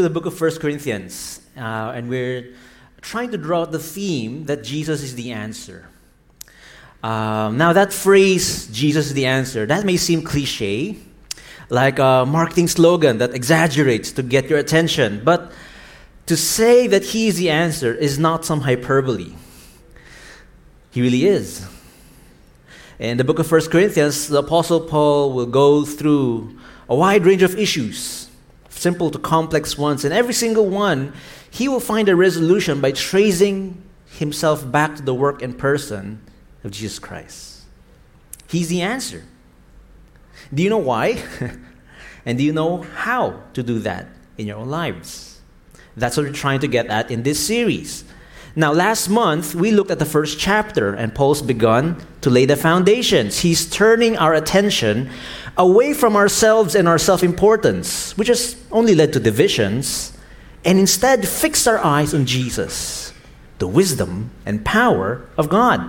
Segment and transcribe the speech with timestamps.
[0.00, 2.54] through the book of First Corinthians, uh, and we're
[3.02, 5.90] trying to draw out the theme that Jesus is the answer.
[7.02, 10.96] Um, now, that phrase, Jesus is the answer, that may seem cliche,
[11.68, 15.20] like a marketing slogan that exaggerates to get your attention.
[15.22, 15.52] But
[16.24, 19.34] to say that He is the answer is not some hyperbole.
[20.92, 21.68] He really is.
[22.98, 26.58] In the book of 1 Corinthians, the Apostle Paul will go through
[26.88, 28.29] a wide range of issues,
[28.80, 31.12] simple to complex ones, and every single one,
[31.50, 33.82] he will find a resolution by tracing
[34.18, 36.20] himself back to the work and person
[36.64, 37.62] of Jesus Christ.
[38.48, 39.24] He's the answer.
[40.52, 41.22] Do you know why?
[42.26, 45.40] and do you know how to do that in your own lives?
[45.96, 48.04] That's what we're trying to get at in this series.
[48.56, 52.56] Now, last month, we looked at the first chapter, and Paul's begun to lay the
[52.56, 53.40] foundations.
[53.40, 55.10] He's turning our attention
[55.56, 60.16] away from ourselves and our self importance, which has only led to divisions,
[60.64, 63.12] and instead fixed our eyes on Jesus,
[63.58, 65.80] the wisdom and power of God.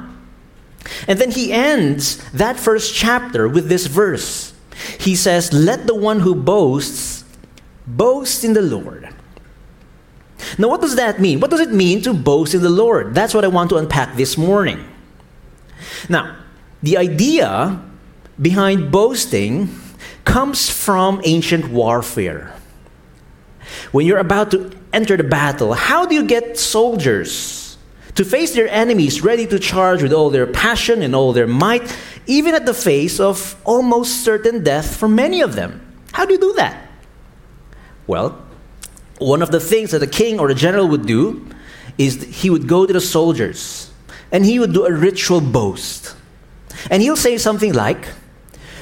[1.07, 4.53] And then he ends that first chapter with this verse.
[4.99, 7.23] He says, Let the one who boasts
[7.87, 9.00] boast in the Lord.
[10.57, 11.39] Now, what does that mean?
[11.39, 13.13] What does it mean to boast in the Lord?
[13.13, 14.85] That's what I want to unpack this morning.
[16.09, 16.35] Now,
[16.81, 17.81] the idea
[18.41, 19.69] behind boasting
[20.25, 22.53] comes from ancient warfare.
[23.91, 27.77] When you're about to enter the battle, how do you get soldiers
[28.15, 31.95] to face their enemies ready to charge with all their passion and all their might,
[32.27, 35.81] even at the face of almost certain death for many of them?
[36.11, 36.89] How do you do that?
[38.07, 38.41] Well,
[39.21, 41.45] one of the things that a king or a general would do
[41.97, 43.91] is he would go to the soldiers
[44.31, 46.15] and he would do a ritual boast.
[46.89, 48.07] And he'll say something like,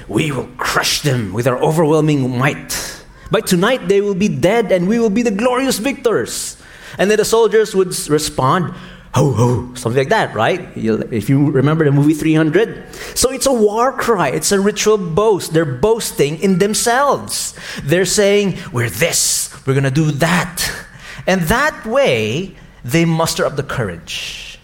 [0.08, 3.04] We will crush them with our overwhelming might.
[3.30, 6.58] By tonight they will be dead and we will be the glorious victors.
[6.98, 8.74] And then the soldiers would respond,
[9.14, 10.70] ho ho, something like that, right?
[10.76, 12.94] If you remember the movie 300.
[13.16, 15.54] So it's a war cry, it's a ritual boast.
[15.54, 17.58] They're boasting in themselves.
[17.84, 20.86] They're saying, We're this, we're to do that.
[21.28, 24.60] And that way, they muster up the courage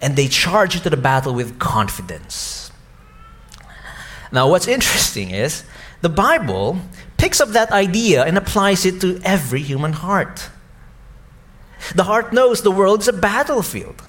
[0.00, 2.72] and they charge into the battle with confidence.
[4.32, 5.64] Now, what's interesting is
[6.00, 6.78] the Bible
[7.16, 10.48] picks up that idea and applies it to every human heart.
[11.94, 14.02] The heart knows the world is a battlefield.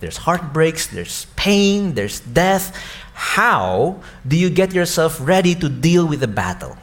[0.00, 2.76] There's heartbreaks, there's pain, there's death.
[3.14, 6.76] How do you get yourself ready to deal with the battle?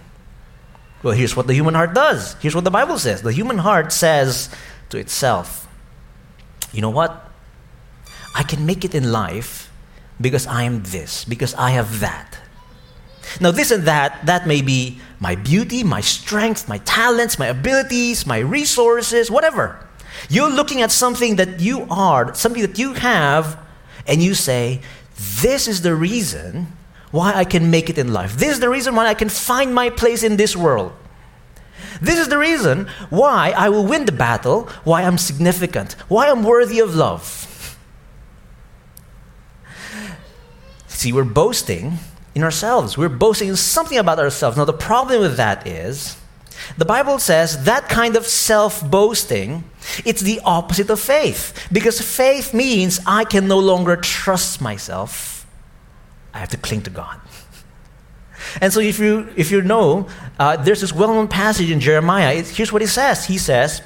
[1.03, 2.35] Well, here's what the human heart does.
[2.41, 3.21] Here's what the Bible says.
[3.21, 4.49] The human heart says
[4.89, 5.67] to itself,
[6.71, 7.29] you know what?
[8.35, 9.71] I can make it in life
[10.19, 12.37] because I am this, because I have that.
[13.39, 18.25] Now, this and that, that may be my beauty, my strength, my talents, my abilities,
[18.25, 19.87] my resources, whatever.
[20.29, 23.59] You're looking at something that you are, something that you have,
[24.07, 24.81] and you say,
[25.41, 26.67] This is the reason
[27.11, 28.37] why I can make it in life.
[28.37, 30.93] This is the reason why I can find my place in this world.
[32.01, 36.43] This is the reason why I will win the battle, why I'm significant, why I'm
[36.43, 37.47] worthy of love.
[40.87, 41.97] See, we're boasting
[42.35, 42.97] in ourselves.
[42.97, 44.57] We're boasting in something about ourselves.
[44.57, 46.17] Now, the problem with that is
[46.77, 49.63] the Bible says that kind of self boasting,
[50.05, 51.67] it's the opposite of faith.
[51.71, 55.41] Because faith means I can no longer trust myself
[56.33, 57.19] I have to cling to God.
[58.59, 60.07] And so, if you, if you know,
[60.39, 62.33] uh, there's this well known passage in Jeremiah.
[62.33, 63.83] It, here's what he says He says,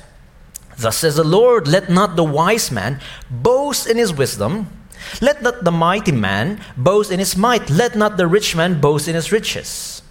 [0.78, 4.70] Thus says the Lord, let not the wise man boast in his wisdom,
[5.22, 9.10] let not the mighty man boast in his might, let not the rich man boast
[9.10, 10.02] in his riches.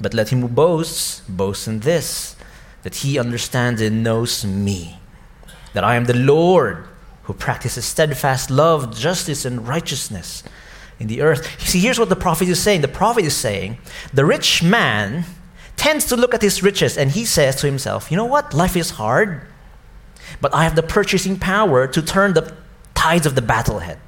[0.00, 2.36] But let him who boasts boast in this,
[2.82, 4.98] that he understands and knows me,
[5.72, 6.86] that I am the Lord
[7.24, 10.42] who practices steadfast love, justice, and righteousness
[11.00, 11.60] in the earth.
[11.60, 12.82] See, here's what the prophet is saying.
[12.82, 13.78] The prophet is saying,
[14.12, 15.24] the rich man
[15.76, 18.54] tends to look at his riches and he says to himself, you know what?
[18.54, 19.46] Life is hard,
[20.40, 22.54] but I have the purchasing power to turn the
[22.94, 23.98] tides of the battle ahead.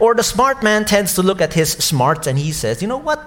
[0.00, 2.96] Or the smart man tends to look at his smarts and he says, you know
[2.96, 3.20] what?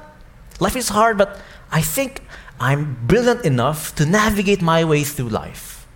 [0.59, 1.39] Life is hard, but
[1.71, 2.23] I think
[2.59, 5.87] I'm brilliant enough to navigate my way through life.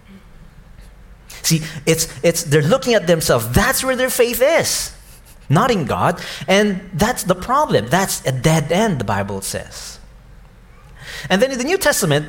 [1.42, 3.50] See, it's, it's, they're looking at themselves.
[3.50, 4.94] That's where their faith is
[5.50, 6.22] not in God.
[6.48, 7.88] And that's the problem.
[7.88, 10.00] That's a dead end, the Bible says.
[11.30, 12.28] And then in the New Testament,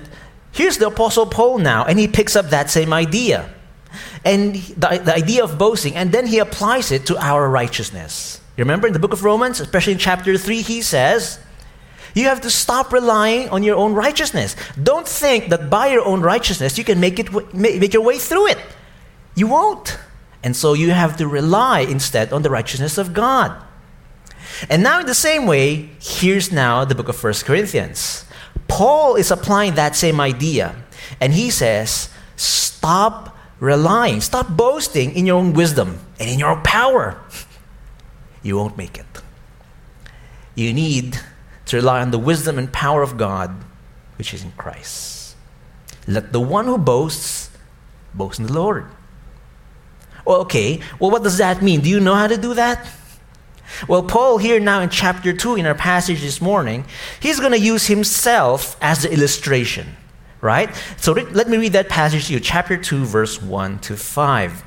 [0.52, 3.48] here's the Apostle Paul now, and he picks up that same idea.
[4.24, 8.40] And the, the idea of boasting, and then he applies it to our righteousness.
[8.56, 11.38] You remember in the book of Romans, especially in chapter 3, he says,
[12.14, 14.56] You have to stop relying on your own righteousness.
[14.80, 18.48] Don't think that by your own righteousness you can make, it, make your way through
[18.48, 18.58] it.
[19.34, 19.98] You won't.
[20.44, 23.60] And so you have to rely instead on the righteousness of God.
[24.70, 28.24] And now, in the same way, here's now the book of 1 Corinthians.
[28.68, 30.76] Paul is applying that same idea.
[31.20, 36.62] And he says, Stop relying, stop boasting in your own wisdom and in your own
[36.62, 37.20] power.
[38.44, 39.06] You won't make it.
[40.54, 41.18] You need
[41.66, 43.54] to rely on the wisdom and power of God,
[44.18, 45.36] which is in Christ.
[46.06, 47.50] Let the one who boasts
[48.12, 48.86] boast in the Lord.
[50.24, 51.80] Well, okay, well, what does that mean?
[51.80, 52.88] Do you know how to do that?
[53.88, 56.84] Well, Paul, here now in chapter 2 in our passage this morning,
[57.20, 59.96] he's going to use himself as the illustration,
[60.40, 60.70] right?
[60.96, 64.64] So let me read that passage to you, chapter 2, verse 1 to 5.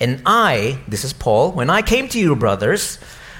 [0.00, 2.98] And I, this is Paul, when I came to you, brothers,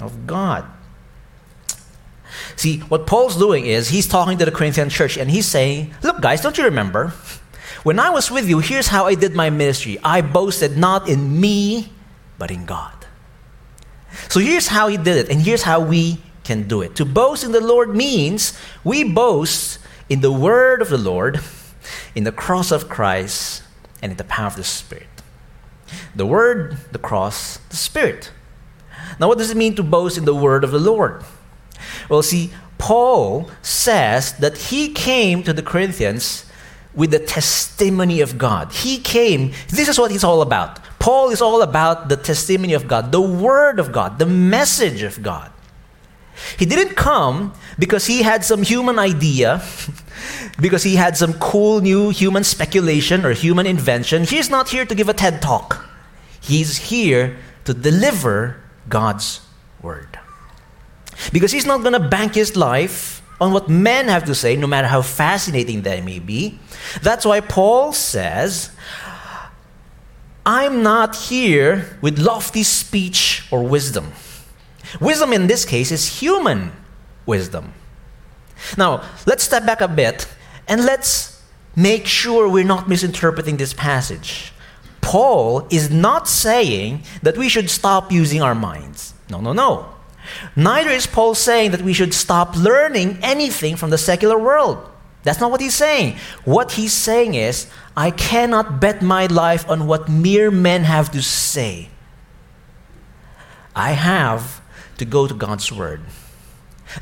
[0.00, 0.64] of God.
[2.56, 6.20] See, what Paul's doing is he's talking to the Corinthian church and he's saying, Look,
[6.20, 7.12] guys, don't you remember?
[7.82, 9.98] When I was with you, here's how I did my ministry.
[10.04, 11.92] I boasted not in me,
[12.38, 12.92] but in God.
[14.28, 16.94] So here's how he did it, and here's how we can do it.
[16.96, 21.40] To boast in the Lord means we boast in the word of the Lord,
[22.14, 23.62] in the cross of Christ,
[24.02, 25.06] and in the power of the Spirit.
[26.14, 28.30] The word, the cross, the Spirit.
[29.18, 31.22] Now, what does it mean to boast in the word of the Lord?
[32.08, 36.46] Well, see, Paul says that he came to the Corinthians
[36.94, 38.72] with the testimony of God.
[38.72, 40.80] He came, this is what he's all about.
[40.98, 45.22] Paul is all about the testimony of God, the word of God, the message of
[45.22, 45.50] God.
[46.58, 49.62] He didn't come because he had some human idea,
[50.60, 54.24] because he had some cool new human speculation or human invention.
[54.24, 55.86] He's not here to give a TED talk.
[56.40, 59.40] He's here to deliver God's
[59.80, 60.18] word.
[61.32, 64.66] Because he's not going to bank his life on what men have to say, no
[64.66, 66.58] matter how fascinating they may be.
[67.02, 68.70] That's why Paul says,
[70.44, 74.12] I'm not here with lofty speech or wisdom.
[75.00, 76.72] Wisdom in this case is human
[77.24, 77.72] wisdom.
[78.76, 80.28] Now, let's step back a bit
[80.68, 81.42] and let's
[81.76, 84.52] make sure we're not misinterpreting this passage.
[85.00, 89.14] Paul is not saying that we should stop using our minds.
[89.28, 89.86] No, no, no.
[90.54, 94.78] Neither is Paul saying that we should stop learning anything from the secular world.
[95.22, 96.16] That's not what he's saying.
[96.44, 97.66] What he's saying is,
[97.96, 101.90] I cannot bet my life on what mere men have to say.
[103.74, 104.60] I have
[104.98, 106.00] to go to God's Word.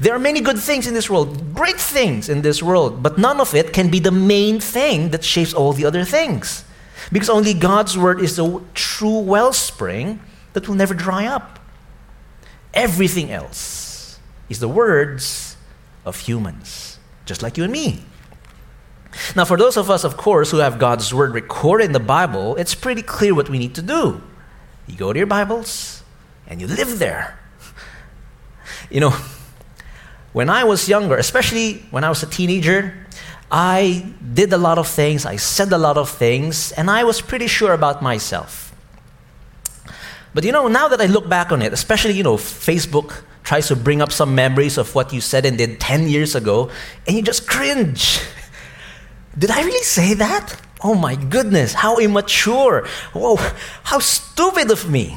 [0.00, 3.40] There are many good things in this world, great things in this world, but none
[3.40, 6.64] of it can be the main thing that shapes all the other things.
[7.10, 10.20] Because only God's Word is the true wellspring
[10.52, 11.58] that will never dry up.
[12.74, 15.56] Everything else is the words
[16.04, 18.04] of humans, just like you and me.
[19.34, 22.56] Now, for those of us, of course, who have God's Word recorded in the Bible,
[22.56, 24.22] it's pretty clear what we need to do.
[24.86, 26.02] You go to your Bibles
[26.46, 27.38] and you live there.
[28.90, 29.14] You know,
[30.32, 33.06] when I was younger, especially when I was a teenager,
[33.50, 37.20] I did a lot of things, I said a lot of things, and I was
[37.20, 38.74] pretty sure about myself.
[40.34, 43.68] But you know, now that I look back on it, especially, you know, Facebook tries
[43.68, 46.70] to bring up some memories of what you said and did 10 years ago,
[47.06, 48.20] and you just cringe.
[49.38, 50.60] did I really say that?
[50.82, 52.86] Oh my goodness, how immature.
[53.14, 53.36] Whoa,
[53.84, 55.16] how stupid of me.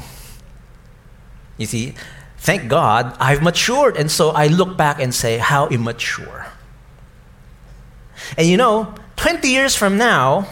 [1.58, 1.94] You see,
[2.38, 6.41] thank God I've matured, and so I look back and say, how immature.
[8.36, 10.46] And you know, 20 years from now,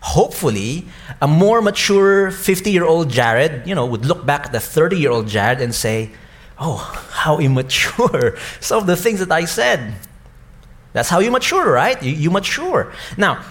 [0.00, 0.86] hopefully,
[1.20, 4.98] a more mature 50 year old Jared, you know, would look back at the 30
[4.98, 6.10] year old Jared and say,
[6.58, 6.76] oh,
[7.10, 9.94] how immature some of the things that I said.
[10.92, 12.00] That's how you mature, right?
[12.02, 12.92] You, you mature.
[13.16, 13.42] Now,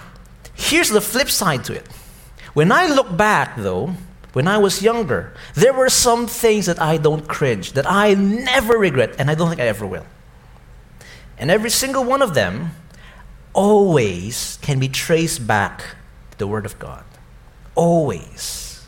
[0.54, 1.86] here's the flip side to it.
[2.54, 3.94] When I look back, though,
[4.32, 8.78] when I was younger, there were some things that I don't cringe, that I never
[8.78, 10.06] regret, and I don't think I ever will.
[11.36, 12.70] And every single one of them
[13.52, 15.96] always can be traced back
[16.30, 17.04] to the Word of God.
[17.74, 18.86] Always.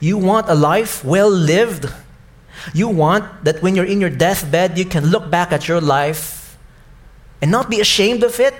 [0.00, 1.86] You want a life well lived?
[2.72, 6.56] You want that when you're in your deathbed, you can look back at your life
[7.40, 8.54] and not be ashamed of it.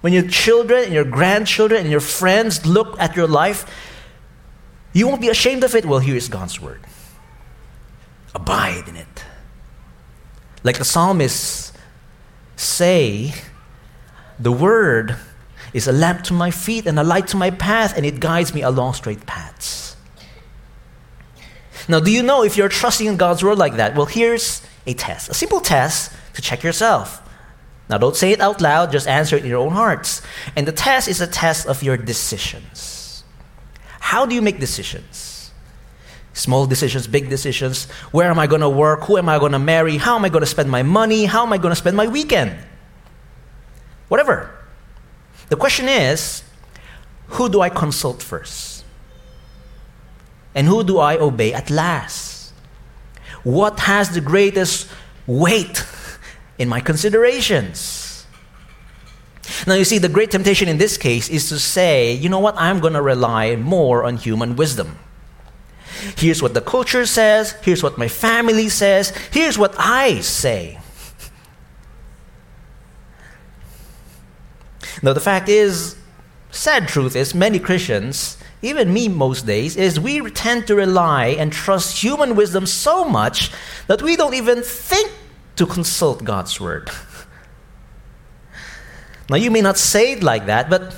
[0.00, 3.66] When your children and your grandchildren and your friends look at your life,
[4.92, 5.84] you won't be ashamed of it.
[5.84, 6.80] Well, here is God's word.
[8.34, 9.24] Abide in it.
[10.62, 11.72] Like the psalmists
[12.56, 13.34] say,
[14.40, 15.16] the word
[15.72, 18.54] is a lamp to my feet and a light to my path, and it guides
[18.54, 19.96] me along straight paths.
[21.88, 23.94] Now, do you know if you're trusting in God's word like that?
[23.94, 27.22] Well, here's a test, a simple test to check yourself.
[27.88, 30.22] Now, don't say it out loud, just answer it in your own hearts.
[30.56, 33.24] And the test is a test of your decisions.
[33.98, 35.50] How do you make decisions?
[36.32, 37.90] Small decisions, big decisions.
[38.12, 39.02] Where am I going to work?
[39.02, 39.96] Who am I going to marry?
[39.96, 41.24] How am I going to spend my money?
[41.24, 42.56] How am I going to spend my weekend?
[44.10, 44.50] Whatever.
[45.50, 46.42] The question is
[47.38, 48.84] who do I consult first?
[50.52, 52.52] And who do I obey at last?
[53.44, 54.90] What has the greatest
[55.28, 55.86] weight
[56.58, 58.26] in my considerations?
[59.64, 62.56] Now, you see, the great temptation in this case is to say, you know what,
[62.58, 64.98] I'm going to rely more on human wisdom.
[66.16, 70.79] Here's what the culture says, here's what my family says, here's what I say.
[75.02, 75.96] Now, the fact is,
[76.50, 81.52] sad truth is, many Christians, even me most days, is we tend to rely and
[81.52, 83.50] trust human wisdom so much
[83.86, 85.10] that we don't even think
[85.56, 86.90] to consult God's word.
[89.30, 90.94] now, you may not say it like that, but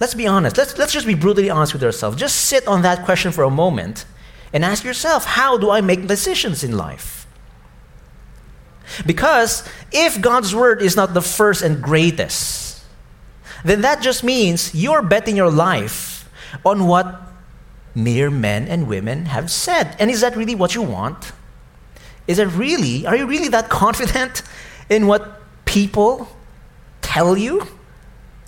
[0.00, 0.56] let's be honest.
[0.56, 2.16] Let's, let's just be brutally honest with ourselves.
[2.16, 4.04] Just sit on that question for a moment
[4.52, 7.26] and ask yourself how do I make decisions in life?
[9.06, 12.59] Because if God's word is not the first and greatest,
[13.64, 16.28] then that just means you're betting your life
[16.64, 17.20] on what
[17.94, 19.96] mere men and women have said.
[19.98, 21.32] And is that really what you want?
[22.26, 24.42] Is it really, are you really that confident
[24.88, 26.28] in what people
[27.02, 27.66] tell you?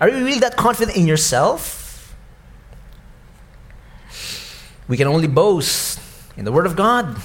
[0.00, 2.14] Are you really that confident in yourself?
[4.88, 6.00] We can only boast
[6.36, 7.16] in the Word of God.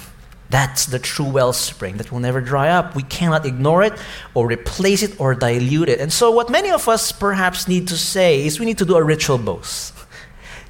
[0.50, 2.96] That's the true wellspring that will never dry up.
[2.96, 3.92] We cannot ignore it
[4.34, 6.00] or replace it or dilute it.
[6.00, 8.96] And so, what many of us perhaps need to say is we need to do
[8.96, 9.94] a ritual boast.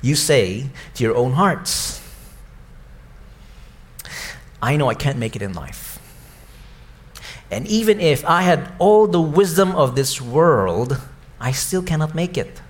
[0.03, 2.03] You say to your own hearts,
[4.61, 6.01] I know I can't make it in life.
[7.51, 11.01] And even if I had all the wisdom of this world,
[11.41, 12.61] I still cannot make it.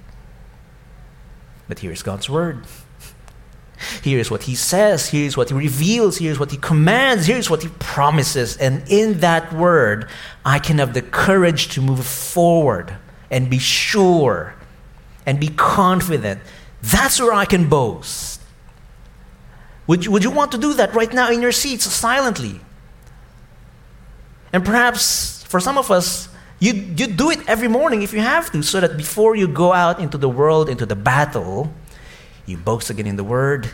[1.69, 2.65] But here's God's word.
[4.03, 7.69] Here's what he says, here's what he reveals, here's what he commands, here's what he
[7.79, 8.57] promises.
[8.57, 10.09] And in that word,
[10.45, 12.97] I can have the courage to move forward
[13.31, 14.55] and be sure
[15.27, 16.41] and be confident.
[16.83, 18.41] That's where I can boast.
[19.87, 22.61] Would you, would you want to do that right now in your seats silently?
[24.53, 26.29] And perhaps for some of us,
[26.61, 29.73] you, you do it every morning if you have to, so that before you go
[29.73, 31.73] out into the world, into the battle,
[32.49, 33.71] you boast again in the word,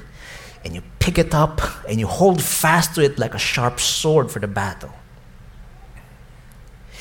[0.65, 4.31] and you pick it up and you hold fast to it like a sharp sword
[4.31, 4.93] for the battle.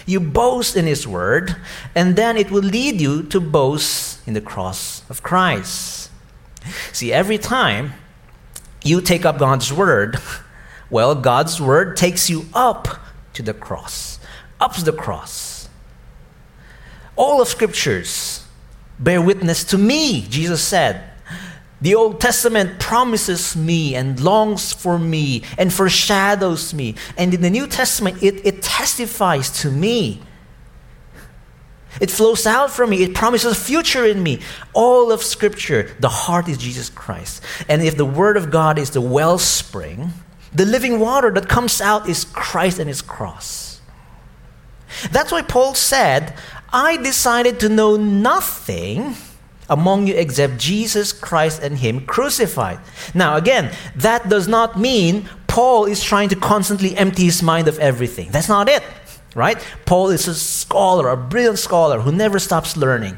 [0.05, 1.55] You boast in His word,
[1.95, 6.11] and then it will lead you to boast in the cross of Christ.
[6.91, 7.93] See, every time
[8.83, 10.17] you take up God's word,
[10.89, 12.99] well, God's word takes you up
[13.33, 14.19] to the cross,
[14.59, 15.69] up to the cross.
[17.15, 18.45] All of scriptures
[18.99, 21.12] bear witness to me, Jesus said.
[21.83, 26.95] The Old Testament promises me and longs for me and foreshadows me.
[27.17, 30.21] And in the New Testament, it, it testifies to me.
[31.99, 33.03] It flows out from me.
[33.03, 34.39] It promises a future in me.
[34.71, 37.43] All of Scripture, the heart is Jesus Christ.
[37.67, 40.13] And if the Word of God is the wellspring,
[40.53, 43.81] the living water that comes out is Christ and His cross.
[45.11, 46.33] That's why Paul said,
[46.71, 49.17] I decided to know nothing
[49.69, 52.79] among you except Jesus Christ and Him crucified.
[53.13, 57.77] Now, again, that does not mean Paul is trying to constantly empty his mind of
[57.77, 58.31] everything.
[58.31, 58.81] That's not it,
[59.35, 59.63] right?
[59.85, 63.17] Paul is a scholar, a brilliant scholar who never stops learning.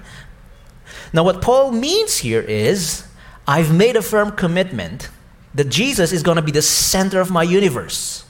[1.13, 3.07] Now, what Paul means here is
[3.47, 5.09] I've made a firm commitment
[5.53, 8.25] that Jesus is going to be the center of my universe.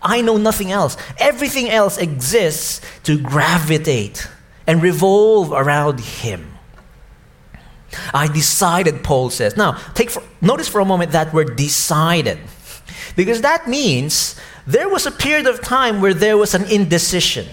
[0.00, 0.96] I know nothing else.
[1.18, 4.28] Everything else exists to gravitate
[4.68, 6.49] and revolve around Him.
[8.14, 9.56] I decided, Paul says.
[9.56, 12.38] Now, take for, notice for a moment that word decided.
[13.16, 17.46] Because that means there was a period of time where there was an indecision.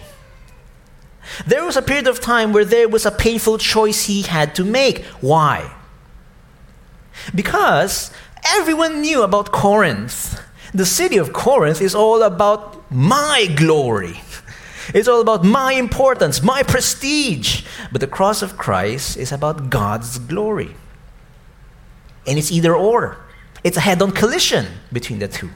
[1.46, 4.64] There was a period of time where there was a painful choice he had to
[4.64, 5.04] make.
[5.22, 5.74] Why?
[7.34, 8.12] Because
[8.46, 10.42] everyone knew about Corinth.
[10.74, 14.22] The city of Corinth is all about my glory.
[14.94, 17.64] It's all about my importance, my prestige.
[17.92, 20.76] But the cross of Christ is about God's glory.
[22.26, 23.18] And it's either or,
[23.64, 25.50] it's a head on collision between the two.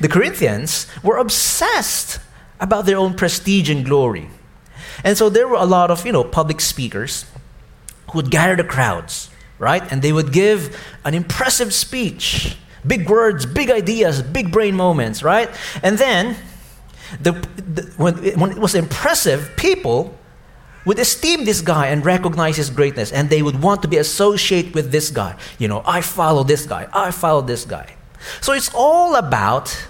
[0.00, 2.20] The Corinthians were obsessed
[2.60, 4.28] about their own prestige and glory.
[5.04, 7.24] And so there were a lot of, you know, public speakers
[8.10, 9.82] who would gather the crowds, right?
[9.90, 12.56] And they would give an impressive speech,
[12.86, 15.50] big words, big ideas, big brain moments, right?
[15.82, 16.36] And then
[17.20, 20.16] the, the, when, when it was impressive, people
[20.84, 24.74] would esteem this guy and recognize his greatness, and they would want to be associated
[24.74, 25.36] with this guy.
[25.58, 27.96] You know, I follow this guy, I follow this guy.
[28.40, 29.86] So it's all about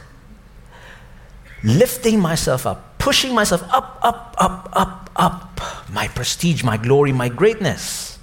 [1.62, 5.61] lifting myself up, pushing myself up, up, up, up, up.
[5.90, 8.18] My prestige, my glory, my greatness.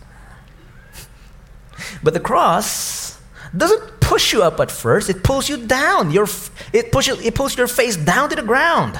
[2.01, 3.19] But the cross
[3.55, 6.11] doesn't push you up at first, it pulls you down.
[6.11, 6.27] Your,
[6.71, 8.99] it, pushes, it pulls your face down to the ground.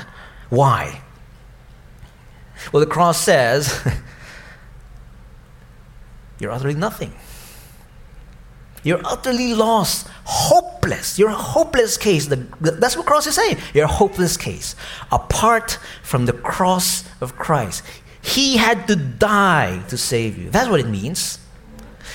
[0.50, 1.01] Why?
[2.72, 3.86] Well, the cross says,
[6.39, 7.13] You're utterly nothing.
[8.83, 11.17] You're utterly lost, hopeless.
[11.17, 12.27] You're a hopeless case.
[12.27, 13.57] The, that's what cross is saying.
[13.74, 14.75] You're a hopeless case.
[15.12, 17.83] Apart from the cross of Christ,
[18.22, 20.50] He had to die to save you.
[20.50, 21.39] That's what it means.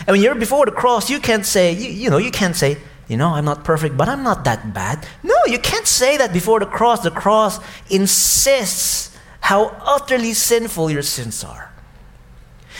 [0.00, 2.78] And when you're before the cross, you can't say, you, you know, you can't say,
[3.08, 5.06] you know, I'm not perfect, but I'm not that bad.
[5.22, 7.02] No, you can't say that before the cross.
[7.02, 7.58] The cross
[7.90, 11.72] insists how utterly sinful your sins are.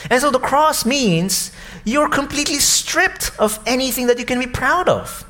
[0.09, 1.51] And so the cross means
[1.83, 5.25] you're completely stripped of anything that you can be proud of.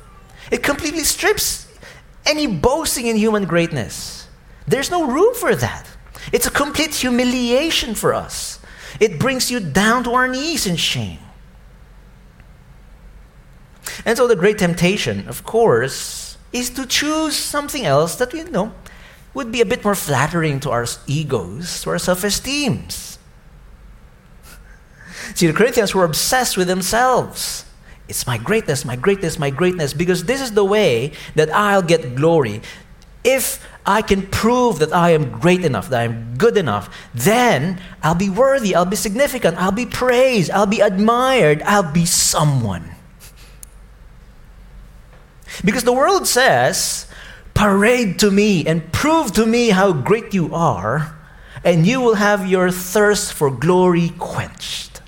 [0.50, 1.66] It completely strips
[2.26, 4.28] any boasting in human greatness.
[4.66, 5.88] There's no room for that.
[6.32, 8.60] It's a complete humiliation for us.
[9.00, 11.18] It brings you down to our knees in shame.
[14.04, 18.72] And so the great temptation, of course, is to choose something else that we know
[19.34, 23.18] would be a bit more flattering to our egos, to our self esteems.
[25.34, 27.64] See, the Corinthians were obsessed with themselves.
[28.08, 32.16] It's my greatness, my greatness, my greatness, because this is the way that I'll get
[32.16, 32.60] glory.
[33.22, 38.16] If I can prove that I am great enough, that I'm good enough, then I'll
[38.16, 42.89] be worthy, I'll be significant, I'll be praised, I'll be admired, I'll be someone.
[45.64, 47.06] Because the world says,
[47.54, 51.16] parade to me and prove to me how great you are,
[51.64, 55.02] and you will have your thirst for glory quenched.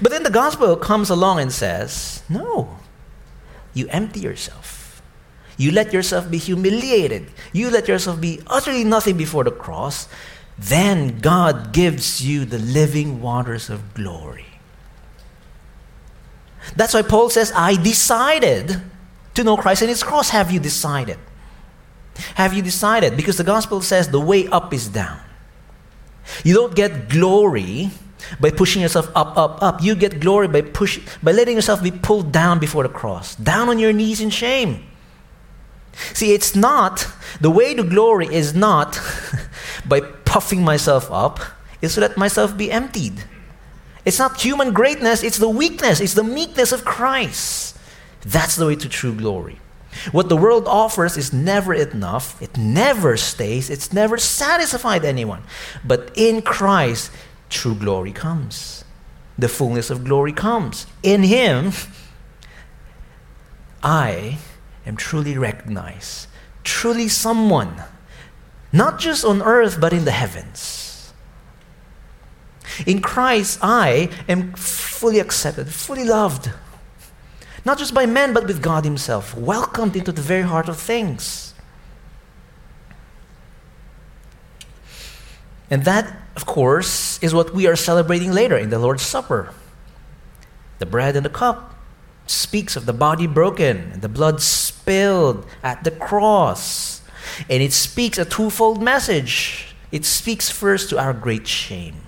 [0.00, 2.78] But then the gospel comes along and says, no,
[3.74, 5.02] you empty yourself.
[5.58, 7.28] You let yourself be humiliated.
[7.52, 10.08] You let yourself be utterly nothing before the cross.
[10.58, 14.55] Then God gives you the living waters of glory.
[16.74, 18.80] That's why Paul says, I decided
[19.34, 20.30] to know Christ and his cross.
[20.30, 21.18] Have you decided?
[22.34, 23.16] Have you decided?
[23.16, 25.20] Because the gospel says the way up is down.
[26.44, 27.90] You don't get glory
[28.40, 29.82] by pushing yourself up, up, up.
[29.82, 33.68] You get glory by push, by letting yourself be pulled down before the cross, down
[33.68, 34.84] on your knees in shame.
[36.12, 37.06] See, it's not
[37.40, 39.00] the way to glory is not
[39.86, 41.40] by puffing myself up,
[41.80, 43.24] is to let myself be emptied.
[44.06, 47.76] It's not human greatness, it's the weakness, it's the meekness of Christ.
[48.22, 49.58] That's the way to true glory.
[50.12, 55.42] What the world offers is never enough, it never stays, it's never satisfied anyone.
[55.84, 57.10] But in Christ,
[57.50, 58.84] true glory comes.
[59.36, 60.86] The fullness of glory comes.
[61.02, 61.72] In Him,
[63.82, 64.38] I
[64.86, 66.28] am truly recognized,
[66.62, 67.82] truly someone,
[68.72, 70.85] not just on earth, but in the heavens.
[72.84, 76.50] In Christ, I am fully accepted, fully loved.
[77.64, 81.54] Not just by men, but with God Himself, welcomed into the very heart of things.
[85.70, 89.52] And that, of course, is what we are celebrating later in the Lord's Supper.
[90.78, 91.74] The bread and the cup
[92.26, 97.02] speaks of the body broken and the blood spilled at the cross.
[97.48, 99.74] And it speaks a twofold message.
[99.90, 102.05] It speaks first to our great shame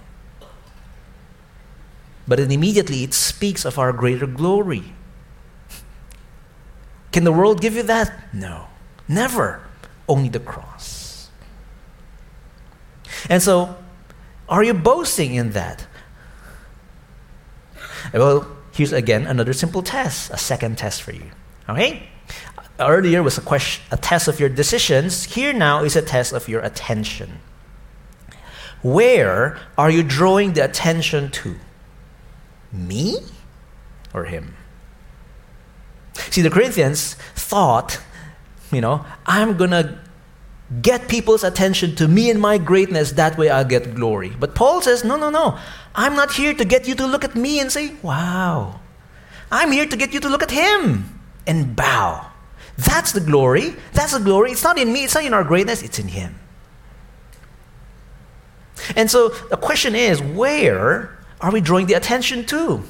[2.29, 4.85] but then immediately it speaks of our greater glory.
[7.11, 8.13] Can the world give you that?
[8.35, 8.67] No.
[9.09, 9.63] Never.
[10.07, 11.31] Only the cross.
[13.31, 13.77] And so,
[14.49, 15.87] are you boasting in that?
[18.13, 21.31] Well, here's again another simple test, a second test for you.
[21.69, 22.09] Okay?
[22.79, 25.25] Earlier was a question, a test of your decisions.
[25.25, 27.41] Here now is a test of your attention.
[28.83, 31.57] Where are you drawing the attention to?
[32.73, 33.19] Me
[34.13, 34.55] or him?
[36.31, 38.01] See, the Corinthians thought,
[38.73, 39.99] you know, I'm going to
[40.83, 43.13] get people's attention to me and my greatness.
[43.13, 44.31] That way I'll get glory.
[44.39, 45.59] But Paul says, no, no, no.
[45.95, 48.81] I'm not here to get you to look at me and say, wow.
[49.51, 52.27] I'm here to get you to look at him and bow.
[52.77, 53.75] That's the glory.
[53.93, 54.53] That's the glory.
[54.53, 56.35] It's not in me, it's not in our greatness, it's in him.
[58.95, 62.83] And so the question is where are we drawing the attention to?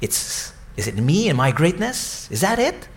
[0.00, 2.30] It's is it me and my greatness?
[2.30, 2.88] Is that it?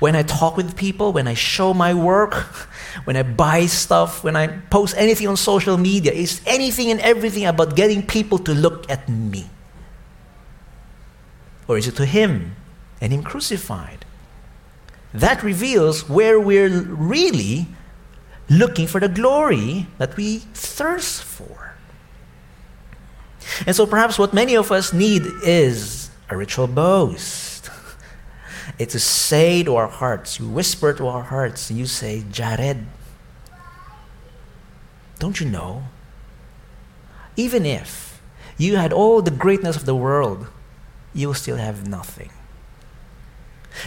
[0.00, 2.34] When I talk with people, when I show my work,
[3.04, 7.46] when I buy stuff, when I post anything on social media, is anything and everything
[7.46, 9.48] about getting people to look at me?
[11.66, 12.56] Or is it to Him
[13.00, 14.04] and Him crucified?
[15.12, 17.66] That reveals where we're really
[18.48, 21.67] looking for the glory that we thirst for.
[23.66, 27.70] And so perhaps what many of us need is a ritual boast.
[28.78, 32.86] It's to say to our hearts, you whisper to our hearts, you say, Jared,
[35.18, 35.82] don't you know?
[37.34, 38.20] Even if
[38.56, 40.46] you had all the greatness of the world,
[41.12, 42.30] you will still have nothing.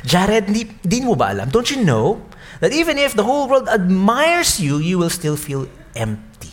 [0.03, 1.49] Jared, di, mo ba alam?
[1.49, 2.23] Don't you know
[2.59, 6.50] that even if the whole world admires you, you will still feel empty?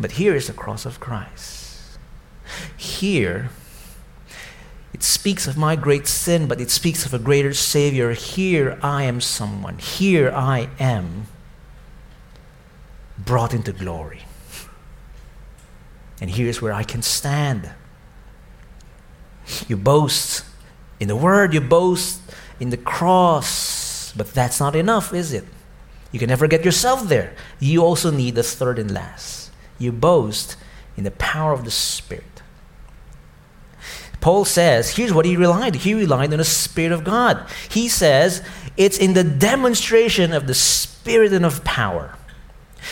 [0.00, 1.98] But here is the cross of Christ.
[2.76, 3.50] Here,
[4.92, 8.12] it speaks of my great sin, but it speaks of a greater Savior.
[8.12, 9.78] Here I am someone.
[9.78, 11.26] Here I am
[13.18, 14.22] brought into glory.
[16.20, 17.70] And here's where I can stand.
[19.66, 20.44] You boast
[21.00, 22.20] in the Word, you boast
[22.60, 25.44] in the cross, but that's not enough, is it?
[26.12, 27.34] You can never get yourself there.
[27.58, 29.50] You also need the third and last.
[29.82, 30.56] You boast
[30.96, 32.24] in the power of the Spirit.
[34.20, 35.74] Paul says, here's what he relied.
[35.74, 37.44] He relied on the Spirit of God.
[37.68, 38.40] He says,
[38.76, 42.14] it's in the demonstration of the Spirit and of power.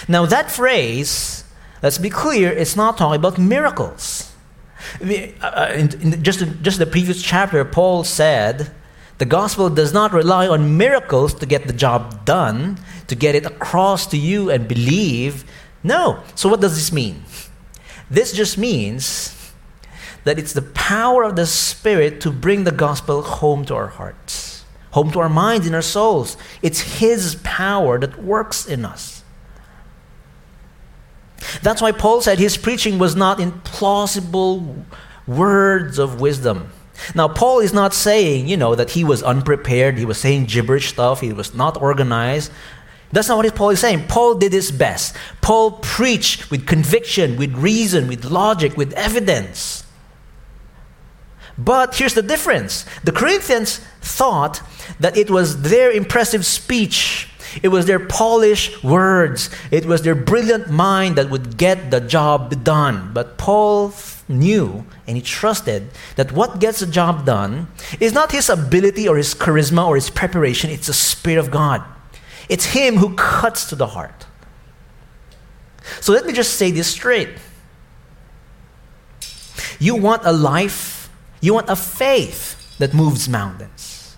[0.08, 1.44] Now, that phrase,
[1.82, 4.32] let's be clear, it's not talking about miracles.
[5.00, 8.72] Uh, uh, in, in just, just the previous chapter, Paul said,
[9.18, 13.46] the gospel does not rely on miracles to get the job done, to get it
[13.46, 15.44] across to you and believe.
[15.82, 16.22] No.
[16.34, 17.24] So, what does this mean?
[18.10, 19.52] This just means
[20.24, 24.64] that it's the power of the Spirit to bring the gospel home to our hearts,
[24.90, 26.36] home to our minds and our souls.
[26.60, 29.20] It's His power that works in us.
[31.62, 34.84] That's why Paul said his preaching was not in plausible
[35.26, 36.70] words of wisdom.
[37.14, 40.88] Now, Paul is not saying, you know, that he was unprepared, he was saying gibberish
[40.88, 42.52] stuff, he was not organized.
[43.12, 44.06] That's not what Paul is saying.
[44.06, 45.16] Paul did his best.
[45.40, 49.84] Paul preached with conviction, with reason, with logic, with evidence.
[51.58, 54.62] But here's the difference the Corinthians thought
[55.00, 57.30] that it was their impressive speech
[57.62, 59.50] it was their polished words.
[59.70, 63.10] It was their brilliant mind that would get the job done.
[63.12, 63.92] But Paul
[64.28, 67.66] knew and he trusted that what gets the job done
[67.98, 71.82] is not his ability or his charisma or his preparation, it's the Spirit of God.
[72.50, 74.26] It's him who cuts to the heart.
[76.00, 77.30] So let me just say this straight.
[79.78, 81.08] You want a life,
[81.40, 84.16] you want a faith that moves mountains.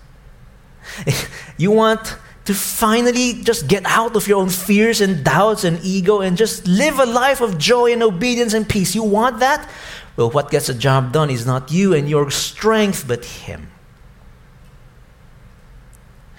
[1.55, 6.19] You want to finally just get out of your own fears and doubts and ego
[6.19, 8.95] and just live a life of joy and obedience and peace.
[8.95, 9.69] You want that?
[10.17, 13.69] Well, what gets the job done is not you and your strength, but Him.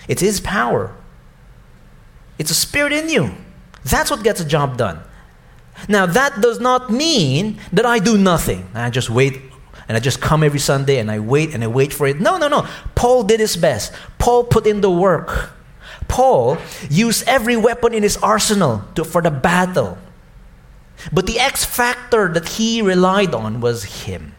[0.08, 0.92] It's His power,
[2.38, 3.34] it's a spirit in you.
[3.84, 5.00] That's what gets the job done.
[5.88, 8.68] Now, that does not mean that I do nothing.
[8.74, 9.40] I just wait
[9.88, 12.20] and I just come every Sunday and I wait and I wait for it.
[12.20, 12.66] No, no, no.
[12.94, 13.92] Paul did his best.
[14.18, 15.50] Paul put in the work.
[16.08, 19.98] Paul used every weapon in his arsenal to, for the battle.
[21.12, 24.34] But the X factor that he relied on was him.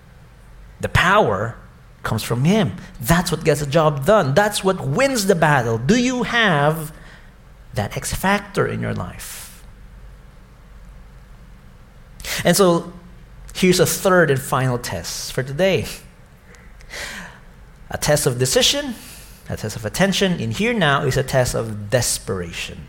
[0.82, 1.58] The power
[2.02, 2.78] comes from him.
[3.02, 4.34] That's what gets the job done.
[4.34, 5.78] That's what wins the battle.
[5.78, 6.95] Do you have
[7.76, 9.64] that X factor in your life?
[12.44, 12.94] And so
[13.54, 15.86] here's a third and final test for today
[17.90, 18.96] a test of decision
[19.50, 20.40] a test of attention.
[20.40, 22.88] In here now is a test of desperation.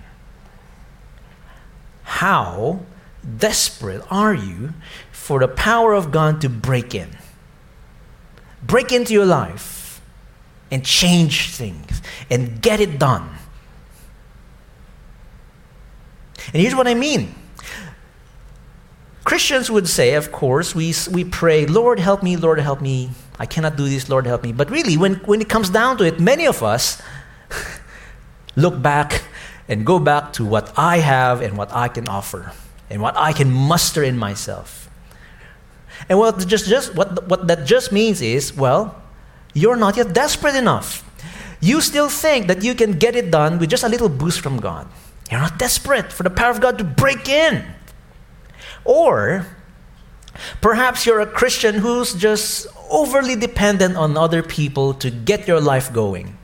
[2.04, 2.80] How
[3.38, 4.72] desperate are you
[5.12, 7.10] for the power of God to break in?
[8.62, 10.00] Break into your life
[10.70, 13.35] and change things and get it done.
[16.56, 17.34] And here's what I mean.
[19.24, 23.46] Christians would say, of course, we, we pray, Lord, help me, Lord, help me I
[23.46, 24.52] cannot do this, Lord, help me.
[24.52, 27.02] But really, when, when it comes down to it, many of us
[28.56, 29.24] look back
[29.68, 32.52] and go back to what I have and what I can offer
[32.88, 34.88] and what I can muster in myself.
[36.08, 39.02] And what, just, just, what, what that just means is, well,
[39.52, 41.02] you're not yet desperate enough.
[41.60, 44.60] You still think that you can get it done with just a little boost from
[44.60, 44.86] God.
[45.30, 47.64] You're not desperate for the power of God to break in.
[48.84, 49.46] Or
[50.60, 55.92] perhaps you're a Christian who's just overly dependent on other people to get your life
[55.92, 56.38] going.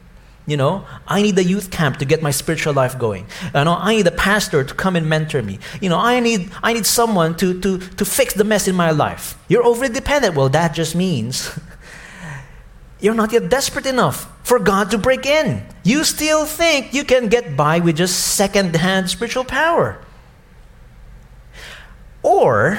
[0.44, 3.26] You know, I need a youth camp to get my spiritual life going.
[3.54, 5.60] You know, I need a pastor to come and mentor me.
[5.80, 8.90] You know, I need, I need someone to, to, to fix the mess in my
[8.90, 9.38] life.
[9.46, 10.34] You're overly dependent.
[10.34, 11.56] Well, that just means
[13.00, 15.64] you're not yet desperate enough for God to break in.
[15.84, 19.98] You still think you can get by with just second hand spiritual power.
[22.22, 22.78] Or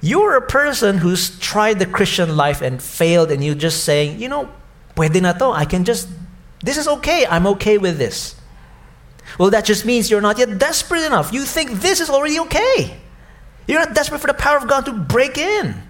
[0.00, 4.28] you're a person who's tried the Christian life and failed, and you're just saying, you
[4.28, 4.48] know,
[4.96, 5.50] pwede na to.
[5.50, 6.08] I can just,
[6.62, 7.26] this is okay.
[7.26, 8.36] I'm okay with this.
[9.38, 11.32] Well, that just means you're not yet desperate enough.
[11.32, 12.96] You think this is already okay.
[13.66, 15.87] You're not desperate for the power of God to break in.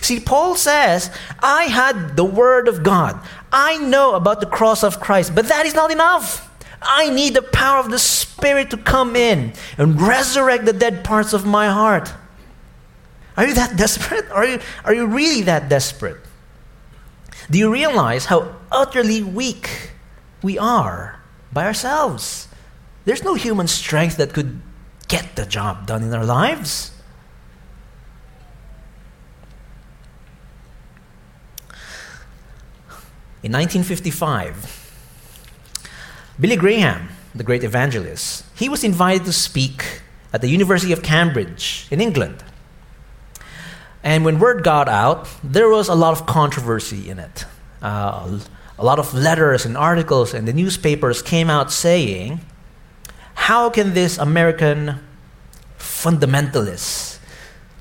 [0.00, 3.18] See, Paul says, I had the Word of God.
[3.52, 6.44] I know about the cross of Christ, but that is not enough.
[6.80, 11.32] I need the power of the Spirit to come in and resurrect the dead parts
[11.32, 12.12] of my heart.
[13.36, 14.30] Are you that desperate?
[14.30, 16.18] Are you, are you really that desperate?
[17.50, 19.92] Do you realize how utterly weak
[20.42, 21.20] we are
[21.52, 22.48] by ourselves?
[23.06, 24.60] There's no human strength that could
[25.08, 26.92] get the job done in our lives.
[33.40, 34.88] In 1955,
[36.40, 41.86] Billy Graham, the great evangelist, he was invited to speak at the University of Cambridge
[41.90, 42.42] in England.
[44.02, 47.44] And when word got out, there was a lot of controversy in it.
[47.80, 48.40] Uh,
[48.78, 52.40] a lot of letters and articles, and the newspapers came out saying,
[53.34, 55.00] How can this American
[55.78, 57.18] fundamentalist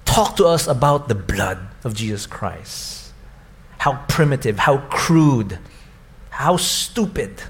[0.06, 2.97] talk to us about the blood of Jesus Christ?
[3.78, 5.60] How primitive, how crude,
[6.30, 7.42] how stupid.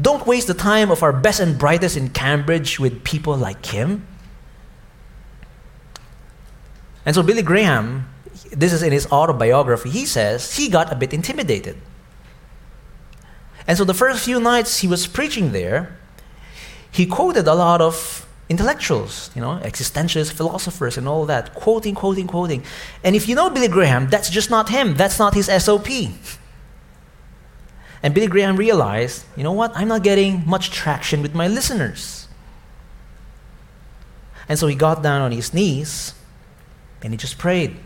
[0.00, 4.06] Don't waste the time of our best and brightest in Cambridge with people like him.
[7.06, 8.08] And so Billy Graham,
[8.50, 11.76] this is in his autobiography, he says he got a bit intimidated.
[13.66, 15.96] And so the first few nights he was preaching there,
[16.90, 22.26] he quoted a lot of intellectuals, you know, existentialists, philosophers, and all that, quoting, quoting,
[22.26, 22.62] quoting.
[23.02, 24.94] And if you know Billy Graham, that's just not him.
[24.94, 25.88] That's not his SOP.
[28.02, 29.72] And Billy Graham realized, you know what?
[29.74, 32.28] I'm not getting much traction with my listeners.
[34.46, 36.12] And so he got down on his knees
[37.02, 37.76] and he just prayed.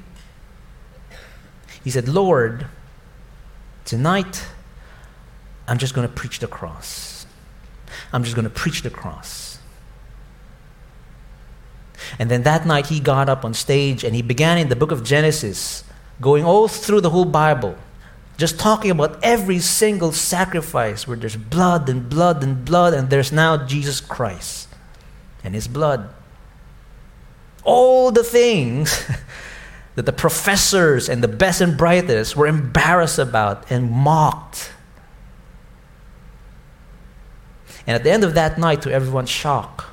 [1.84, 2.66] He said, Lord,
[3.84, 4.44] tonight
[5.68, 7.26] I'm just going to preach the cross.
[8.12, 9.47] I'm just going to preach the cross.
[12.18, 14.92] And then that night he got up on stage and he began in the book
[14.92, 15.84] of Genesis,
[16.20, 17.76] going all through the whole Bible
[18.38, 23.32] just talking about every single sacrifice where there's blood and blood and blood, and there's
[23.32, 24.68] now Jesus Christ
[25.42, 26.08] and his blood.
[27.64, 29.04] All the things
[29.96, 34.70] that the professors and the best and brightest were embarrassed about and mocked.
[37.88, 39.87] And at the end of that night, to everyone's shock,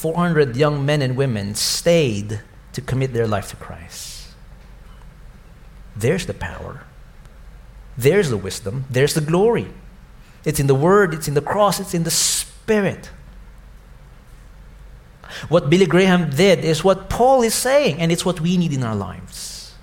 [0.00, 2.40] 400 young men and women stayed
[2.72, 4.28] to commit their life to Christ.
[5.94, 6.84] There's the power.
[7.98, 9.66] There's the wisdom, there's the glory.
[10.46, 13.10] It's in the Word, it's in the cross, it's in the Spirit.
[15.50, 18.82] What Billy Graham did is what Paul is saying, and it's what we need in
[18.82, 19.74] our lives.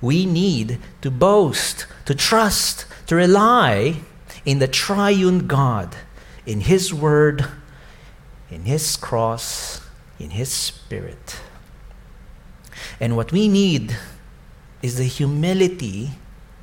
[0.00, 4.00] We need to boast, to trust, to rely
[4.46, 5.94] in the triune God,
[6.46, 7.44] in His Word,
[8.52, 9.80] in His cross,
[10.18, 11.40] in His Spirit.
[13.00, 13.96] And what we need
[14.82, 16.10] is the humility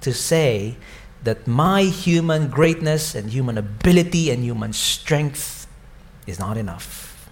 [0.02, 0.78] to say
[1.24, 5.68] that my human greatness and human ability and human strength
[6.28, 7.30] is not enough.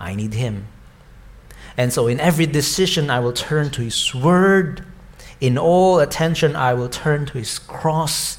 [0.00, 0.66] I need Him.
[1.76, 4.84] And so, in every decision, I will turn to His Word.
[5.40, 8.38] In all attention, I will turn to His cross.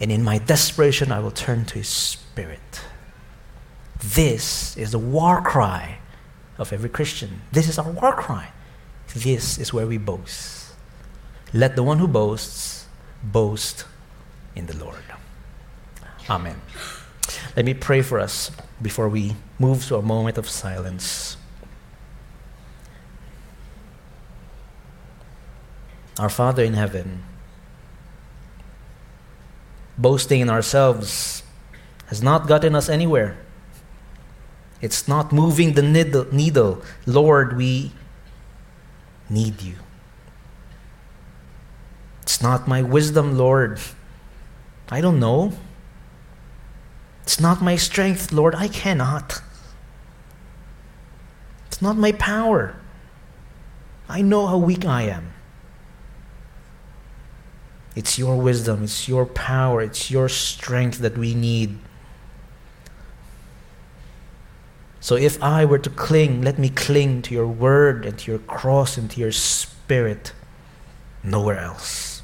[0.00, 2.82] And in my desperation, I will turn to His Spirit.
[4.02, 5.98] This is the war cry
[6.58, 7.42] of every Christian.
[7.52, 8.50] This is our war cry.
[9.14, 10.72] This is where we boast.
[11.52, 12.86] Let the one who boasts
[13.22, 13.84] boast
[14.54, 15.02] in the Lord.
[16.28, 16.60] Amen.
[17.56, 21.36] Let me pray for us before we move to a moment of silence.
[26.18, 27.24] Our Father in heaven,
[29.96, 31.42] boasting in ourselves
[32.06, 33.38] has not gotten us anywhere.
[34.80, 35.82] It's not moving the
[36.32, 36.82] needle.
[37.06, 37.92] Lord, we
[39.28, 39.76] need you.
[42.22, 43.80] It's not my wisdom, Lord.
[44.88, 45.52] I don't know.
[47.22, 48.54] It's not my strength, Lord.
[48.54, 49.42] I cannot.
[51.66, 52.76] It's not my power.
[54.08, 55.32] I know how weak I am.
[57.94, 61.78] It's your wisdom, it's your power, it's your strength that we need.
[65.00, 68.40] So if I were to cling, let me cling to your word and to your
[68.40, 70.32] cross and to your spirit.
[71.24, 72.22] Nowhere else.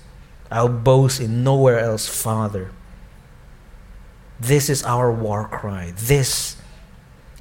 [0.50, 2.70] I'll boast in nowhere else, Father.
[4.38, 5.92] This is our war cry.
[5.96, 6.56] This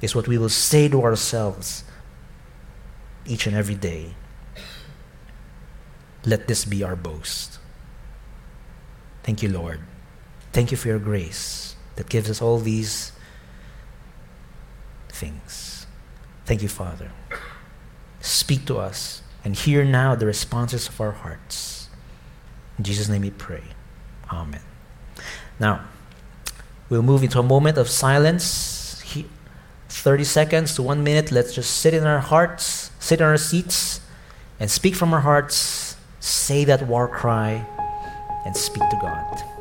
[0.00, 1.84] is what we will say to ourselves
[3.26, 4.14] each and every day.
[6.24, 7.58] Let this be our boast.
[9.22, 9.80] Thank you, Lord.
[10.52, 13.12] Thank you for your grace that gives us all these
[15.16, 15.86] things.
[16.44, 17.10] Thank you, Father.
[18.20, 21.88] Speak to us and hear now the responses of our hearts.
[22.78, 23.62] In Jesus' name we pray.
[24.30, 24.60] Amen.
[25.58, 25.84] Now,
[26.88, 28.84] we'll move into a moment of silence.
[29.88, 31.32] 30 seconds to one minute.
[31.32, 34.00] Let's just sit in our hearts, sit in our seats,
[34.60, 35.96] and speak from our hearts.
[36.20, 37.66] Say that war cry
[38.44, 39.55] and speak to God.